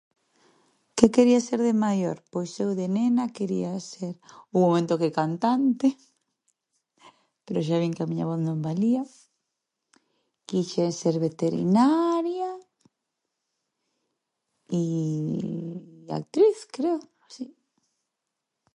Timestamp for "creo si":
16.73-17.45